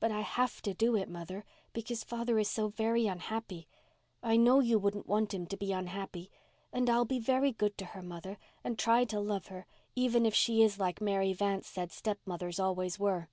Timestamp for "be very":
7.06-7.52